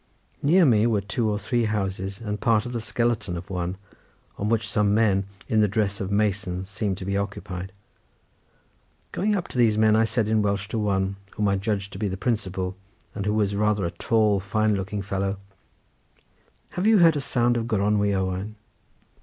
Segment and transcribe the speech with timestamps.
[0.41, 3.77] Near me were two or three houses and part of the skeleton of one,
[4.35, 7.71] on which some men, in the dress of masons, seemed to be occupied.
[9.11, 11.99] Going up to these men I said in Welsh to one, whom I judged to
[11.99, 12.75] be the principal,
[13.13, 15.37] and who was rather a tall fine looking fellow:
[16.71, 18.55] "Have you heard a sound of Gronwy Owain?"